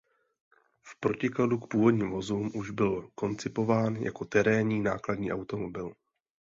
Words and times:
V 0.81 0.99
protikladu 0.99 1.57
k 1.59 1.67
původním 1.67 2.09
vozům 2.11 2.51
už 2.55 2.69
byl 2.71 3.09
koncipován 3.15 3.95
jako 3.95 4.25
terénní 4.25 4.81
nákladní 4.81 5.31
automobil. 5.33 5.93